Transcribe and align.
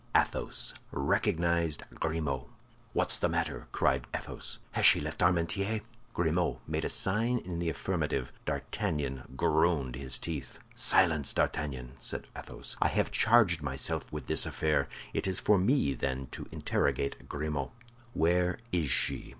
Athos 0.17 0.73
recognized 0.89 1.83
Grimaud. 1.93 2.47
"What's 2.91 3.19
the 3.19 3.29
manner?" 3.29 3.67
cried 3.71 4.07
Athos. 4.15 4.57
"Has 4.71 4.83
she 4.83 4.99
left 4.99 5.19
Armentières?" 5.19 5.81
Grimaud 6.15 6.57
made 6.67 6.83
a 6.83 6.89
sign 6.89 7.37
in 7.37 7.59
the 7.59 7.69
affirmative. 7.69 8.33
D'Artagnan 8.47 9.25
ground 9.35 9.95
his 9.95 10.17
teeth. 10.17 10.57
"Silence, 10.73 11.33
D'Artagnan!" 11.33 11.91
said 11.99 12.25
Athos. 12.35 12.75
"I 12.81 12.87
have 12.87 13.11
charged 13.11 13.61
myself 13.61 14.11
with 14.11 14.25
this 14.25 14.47
affair. 14.47 14.89
It 15.13 15.27
is 15.27 15.39
for 15.39 15.59
me, 15.59 15.93
then, 15.93 16.29
to 16.31 16.47
interrogate 16.51 17.29
Grimaud." 17.29 17.69
"Where 18.15 18.57
is 18.71 18.89
she?" 18.89 19.29